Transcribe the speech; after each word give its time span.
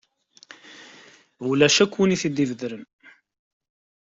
Ulac 1.49 1.77
akk 1.83 1.93
win 1.97 2.15
i 2.15 2.17
t-id-ibedren. 2.21 2.83